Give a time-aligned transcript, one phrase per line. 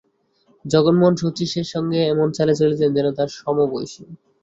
[0.65, 4.03] জগমোহন শচীশের সঙ্গে এমন চালে চলিতেন যেন সে তাঁর সমবয়সী।